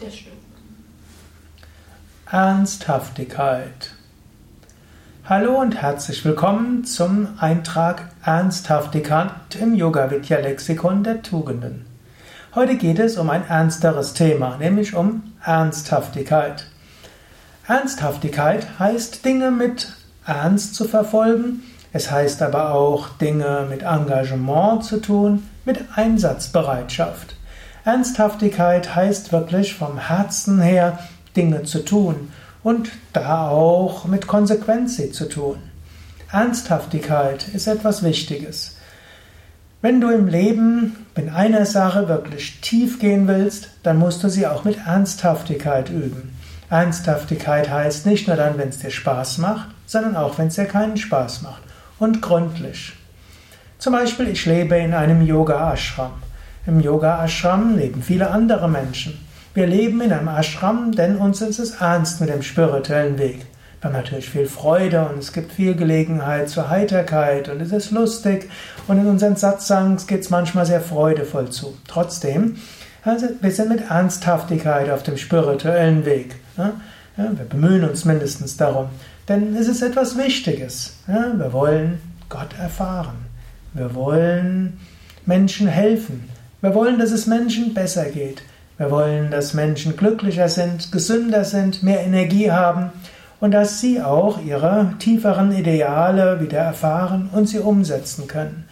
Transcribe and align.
Das 0.00 0.14
stimmt. 0.14 0.36
Ernsthaftigkeit. 2.30 3.90
Hallo 5.24 5.60
und 5.60 5.82
herzlich 5.82 6.24
willkommen 6.24 6.84
zum 6.84 7.26
Eintrag 7.40 8.12
Ernsthaftigkeit 8.24 9.56
im 9.60 9.74
Yoga 9.74 10.08
Vidya 10.08 10.38
Lexikon 10.38 11.02
der 11.02 11.22
Tugenden. 11.22 11.84
Heute 12.54 12.76
geht 12.76 13.00
es 13.00 13.16
um 13.18 13.28
ein 13.28 13.44
ernsteres 13.48 14.14
Thema, 14.14 14.56
nämlich 14.58 14.94
um 14.94 15.32
Ernsthaftigkeit. 15.44 16.66
Ernsthaftigkeit 17.66 18.78
heißt 18.78 19.24
Dinge 19.24 19.50
mit 19.50 19.92
Ernst 20.24 20.76
zu 20.76 20.84
verfolgen, 20.84 21.64
es 21.92 22.08
heißt 22.08 22.40
aber 22.42 22.72
auch 22.72 23.08
Dinge 23.18 23.66
mit 23.68 23.82
Engagement 23.82 24.84
zu 24.84 25.00
tun, 25.00 25.48
mit 25.64 25.80
Einsatzbereitschaft. 25.96 27.34
Ernsthaftigkeit 27.88 28.94
heißt 28.94 29.32
wirklich 29.32 29.72
vom 29.72 29.96
Herzen 29.98 30.60
her 30.60 30.98
Dinge 31.34 31.62
zu 31.62 31.86
tun 31.86 32.30
und 32.62 32.90
da 33.14 33.48
auch 33.48 34.04
mit 34.04 34.26
Konsequenz 34.26 34.96
sie 34.96 35.10
zu 35.10 35.26
tun. 35.26 35.56
Ernsthaftigkeit 36.30 37.48
ist 37.48 37.66
etwas 37.66 38.02
Wichtiges. 38.02 38.76
Wenn 39.80 40.02
du 40.02 40.10
im 40.10 40.26
Leben 40.26 41.06
in 41.14 41.30
einer 41.30 41.64
Sache 41.64 42.08
wirklich 42.08 42.60
tief 42.60 43.00
gehen 43.00 43.26
willst, 43.26 43.70
dann 43.84 43.96
musst 43.96 44.22
du 44.22 44.28
sie 44.28 44.46
auch 44.46 44.64
mit 44.64 44.76
Ernsthaftigkeit 44.86 45.88
üben. 45.88 46.36
Ernsthaftigkeit 46.68 47.70
heißt 47.70 48.04
nicht 48.04 48.28
nur 48.28 48.36
dann, 48.36 48.58
wenn 48.58 48.68
es 48.68 48.80
dir 48.80 48.90
Spaß 48.90 49.38
macht, 49.38 49.70
sondern 49.86 50.14
auch, 50.14 50.36
wenn 50.36 50.48
es 50.48 50.56
dir 50.56 50.66
keinen 50.66 50.98
Spaß 50.98 51.40
macht. 51.40 51.62
Und 51.98 52.20
gründlich. 52.20 52.92
Zum 53.78 53.94
Beispiel, 53.94 54.28
ich 54.28 54.44
lebe 54.44 54.76
in 54.76 54.92
einem 54.92 55.22
Yoga-Ashram. 55.22 56.27
Im 56.68 56.80
Yoga-Ashram 56.80 57.78
leben 57.78 58.02
viele 58.02 58.30
andere 58.30 58.68
Menschen. 58.68 59.18
Wir 59.54 59.66
leben 59.66 60.02
in 60.02 60.12
einem 60.12 60.28
Ashram, 60.28 60.92
denn 60.92 61.16
uns 61.16 61.40
ist 61.40 61.58
es 61.58 61.76
ernst 61.80 62.20
mit 62.20 62.28
dem 62.28 62.42
spirituellen 62.42 63.18
Weg. 63.18 63.46
Wir 63.80 63.88
haben 63.88 63.96
natürlich 63.96 64.28
viel 64.28 64.44
Freude 64.44 65.08
und 65.08 65.18
es 65.18 65.32
gibt 65.32 65.50
viel 65.50 65.74
Gelegenheit 65.74 66.50
zur 66.50 66.68
Heiterkeit 66.68 67.48
und 67.48 67.62
es 67.62 67.72
ist 67.72 67.90
lustig 67.90 68.50
und 68.86 68.98
in 68.98 69.06
unseren 69.06 69.36
Satsangs 69.36 70.06
geht 70.06 70.20
es 70.20 70.28
manchmal 70.28 70.66
sehr 70.66 70.82
freudevoll 70.82 71.48
zu. 71.48 71.74
Trotzdem, 71.86 72.56
also 73.02 73.28
wir 73.40 73.50
sind 73.50 73.70
mit 73.70 73.88
Ernsthaftigkeit 73.88 74.90
auf 74.90 75.02
dem 75.02 75.16
spirituellen 75.16 76.04
Weg. 76.04 76.34
Ja, 76.58 76.72
wir 77.16 77.46
bemühen 77.46 77.88
uns 77.88 78.04
mindestens 78.04 78.58
darum, 78.58 78.90
denn 79.26 79.56
es 79.56 79.68
ist 79.68 79.80
etwas 79.80 80.18
Wichtiges. 80.18 80.98
Wir 81.06 81.50
wollen 81.54 81.98
Gott 82.28 82.58
erfahren. 82.60 83.16
Wir 83.72 83.94
wollen 83.94 84.78
Menschen 85.24 85.66
helfen. 85.66 86.28
Wir 86.60 86.74
wollen, 86.74 86.98
dass 86.98 87.12
es 87.12 87.28
Menschen 87.28 87.72
besser 87.72 88.06
geht. 88.06 88.42
Wir 88.78 88.90
wollen, 88.90 89.30
dass 89.30 89.54
Menschen 89.54 89.96
glücklicher 89.96 90.48
sind, 90.48 90.90
gesünder 90.90 91.44
sind, 91.44 91.84
mehr 91.84 92.00
Energie 92.00 92.50
haben 92.50 92.90
und 93.38 93.52
dass 93.52 93.80
sie 93.80 94.02
auch 94.02 94.42
ihre 94.44 94.94
tieferen 94.98 95.52
Ideale 95.52 96.40
wieder 96.40 96.58
erfahren 96.58 97.30
und 97.32 97.48
sie 97.48 97.60
umsetzen 97.60 98.26
können. 98.26 98.64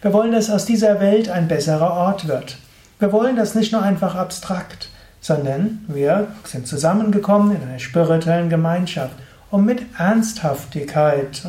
Wir 0.00 0.14
wollen, 0.14 0.32
dass 0.32 0.48
aus 0.48 0.64
dieser 0.64 1.00
Welt 1.00 1.28
ein 1.28 1.46
besserer 1.46 1.92
Ort 1.92 2.28
wird. 2.28 2.56
Wir 2.98 3.12
wollen 3.12 3.36
das 3.36 3.54
nicht 3.54 3.72
nur 3.72 3.82
einfach 3.82 4.14
abstrakt, 4.14 4.88
sondern 5.20 5.84
wir 5.88 6.28
sind 6.44 6.66
zusammengekommen 6.66 7.54
in 7.54 7.68
einer 7.68 7.78
spirituellen 7.78 8.48
Gemeinschaft, 8.48 9.16
um 9.50 9.66
mit 9.66 9.82
Ernsthaftigkeit 9.98 11.42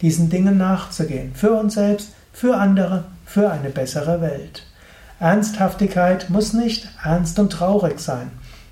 diesen 0.00 0.30
Dingen 0.30 0.58
nachzugehen, 0.58 1.32
für 1.34 1.52
uns 1.52 1.74
selbst, 1.74 2.10
für 2.32 2.56
andere, 2.56 3.04
für 3.24 3.50
eine 3.50 3.70
bessere 3.70 4.20
Welt. 4.20 4.64
Ernsthaftigkeit 5.20 6.30
muss 6.30 6.52
nicht 6.52 6.88
ernst 7.02 7.38
und 7.40 7.50
traurig 7.50 7.98
sein, 7.98 8.30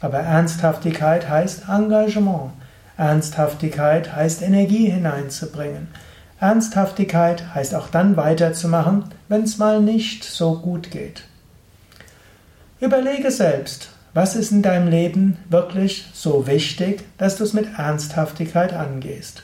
aber 0.00 0.18
Ernsthaftigkeit 0.18 1.28
heißt 1.28 1.68
Engagement. 1.68 2.52
Ernsthaftigkeit 2.96 4.14
heißt 4.14 4.42
Energie 4.42 4.88
hineinzubringen. 4.88 5.88
Ernsthaftigkeit 6.40 7.54
heißt 7.54 7.74
auch 7.74 7.88
dann 7.88 8.16
weiterzumachen, 8.16 9.06
wenn 9.28 9.42
es 9.42 9.58
mal 9.58 9.80
nicht 9.80 10.22
so 10.22 10.58
gut 10.58 10.92
geht. 10.92 11.24
Überlege 12.80 13.32
selbst, 13.32 13.90
was 14.14 14.36
ist 14.36 14.52
in 14.52 14.62
deinem 14.62 14.86
Leben 14.86 15.38
wirklich 15.48 16.06
so 16.12 16.46
wichtig, 16.46 17.04
dass 17.18 17.36
du 17.36 17.44
es 17.44 17.52
mit 17.52 17.78
Ernsthaftigkeit 17.78 18.72
angehst. 18.72 19.42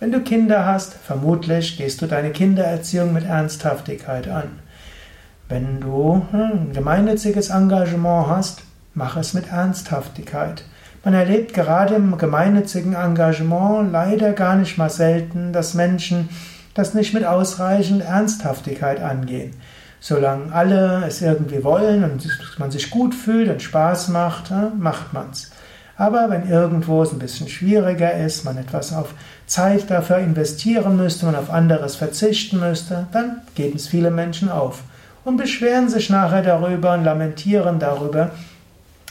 Wenn 0.00 0.10
du 0.10 0.20
Kinder 0.20 0.66
hast, 0.66 0.94
vermutlich 0.94 1.76
gehst 1.76 2.02
du 2.02 2.06
deine 2.06 2.30
Kindererziehung 2.30 3.12
mit 3.12 3.24
Ernsthaftigkeit 3.24 4.26
an. 4.26 4.58
Wenn 5.48 5.80
du 5.80 6.22
hm, 6.30 6.40
ein 6.40 6.72
gemeinnütziges 6.72 7.50
Engagement 7.50 8.28
hast, 8.28 8.62
mach 8.94 9.16
es 9.16 9.34
mit 9.34 9.48
Ernsthaftigkeit. 9.48 10.64
Man 11.04 11.12
erlebt 11.12 11.52
gerade 11.52 11.96
im 11.96 12.16
gemeinnützigen 12.16 12.94
Engagement 12.94 13.92
leider 13.92 14.32
gar 14.32 14.56
nicht 14.56 14.78
mal 14.78 14.88
selten, 14.88 15.52
dass 15.52 15.74
Menschen 15.74 16.30
das 16.72 16.94
nicht 16.94 17.12
mit 17.12 17.26
ausreichend 17.26 18.02
Ernsthaftigkeit 18.02 19.02
angehen. 19.02 19.52
Solange 20.00 20.52
alle 20.52 21.04
es 21.06 21.20
irgendwie 21.20 21.62
wollen 21.62 22.04
und 22.04 22.26
man 22.58 22.70
sich 22.70 22.90
gut 22.90 23.14
fühlt 23.14 23.50
und 23.50 23.60
Spaß 23.60 24.08
macht, 24.08 24.48
hm, 24.48 24.78
macht 24.78 25.12
man's. 25.12 25.50
Aber 25.96 26.30
wenn 26.30 26.48
irgendwo 26.48 27.02
es 27.02 27.12
ein 27.12 27.18
bisschen 27.18 27.48
schwieriger 27.48 28.14
ist, 28.14 28.44
man 28.44 28.56
etwas 28.56 28.94
auf 28.94 29.14
Zeit 29.46 29.90
dafür 29.90 30.18
investieren 30.18 30.96
müsste, 30.96 31.26
man 31.26 31.36
auf 31.36 31.50
anderes 31.50 31.96
verzichten 31.96 32.58
müsste, 32.58 33.06
dann 33.12 33.42
geben 33.54 33.76
es 33.76 33.86
viele 33.86 34.10
Menschen 34.10 34.48
auf 34.48 34.82
und 35.24 35.36
beschweren 35.36 35.88
sich 35.88 36.10
nachher 36.10 36.42
darüber 36.42 36.94
und 36.94 37.04
lamentieren 37.04 37.78
darüber, 37.78 38.30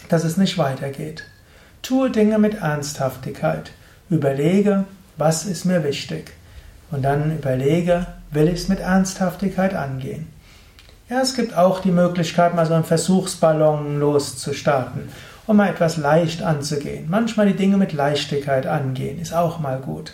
dass 0.10 0.24
es 0.24 0.38
nicht 0.38 0.58
weitergeht. 0.58 1.24
Tue 1.82 2.12
Dinge 2.12 2.38
mit 2.38 2.56
Ernsthaftigkeit. 2.56 3.72
Überlege, 4.10 4.86
was 5.18 5.46
ist 5.46 5.66
mir 5.66 5.84
wichtig. 5.84 6.32
Und 6.92 7.04
dann 7.04 7.36
überlege, 7.36 8.06
will 8.32 8.48
ich 8.48 8.62
es 8.62 8.68
mit 8.68 8.80
Ernsthaftigkeit 8.80 9.74
angehen. 9.74 10.28
Ja, 11.10 11.22
es 11.22 11.36
gibt 11.36 11.58
auch 11.58 11.80
die 11.80 11.92
Möglichkeit, 11.92 12.56
mal 12.56 12.66
so 12.66 12.74
einen 12.74 12.84
Versuchsballon 12.84 14.00
loszustarten, 14.00 15.10
um 15.48 15.58
mal 15.58 15.70
etwas 15.70 15.98
leicht 15.98 16.42
anzugehen. 16.42 17.08
Manchmal 17.10 17.48
die 17.48 17.56
Dinge 17.56 17.78
mit 17.78 17.94
Leichtigkeit 17.94 18.68
angehen, 18.68 19.20
ist 19.20 19.34
auch 19.34 19.60
mal 19.60 19.80
gut. 19.80 20.14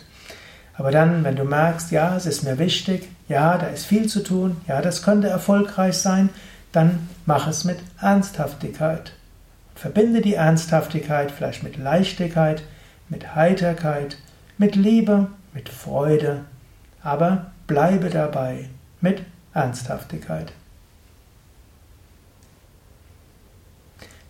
Aber 0.80 0.92
dann, 0.92 1.26
wenn 1.26 1.36
du 1.36 1.44
merkst, 1.44 1.92
ja, 1.92 2.16
es 2.16 2.26
ist 2.26 2.44
mir 2.44 2.58
wichtig, 2.58 3.10
ja, 3.28 3.58
da 3.58 3.68
ist 3.68 3.86
viel 3.86 4.08
zu 4.08 4.24
tun, 4.24 4.62
ja, 4.66 4.82
das 4.82 5.04
könnte 5.04 5.28
erfolgreich 5.28 5.98
sein, 5.98 6.30
dann 6.72 7.10
mach 7.26 7.48
es 7.48 7.66
mit 7.66 7.80
Ernsthaftigkeit. 8.00 9.12
Verbinde 9.76 10.22
die 10.22 10.36
Ernsthaftigkeit 10.36 11.32
vielleicht 11.32 11.64
mit 11.64 11.76
Leichtigkeit, 11.76 12.64
mit 13.10 13.36
Heiterkeit, 13.36 14.20
mit 14.58 14.78
Liebe, 14.78 15.28
mit 15.54 15.68
Freude, 15.68 16.46
aber 17.04 17.52
bleibe 17.68 18.10
dabei 18.10 18.70
mit 19.02 19.22
Ernsthaftigkeit. 19.54 20.54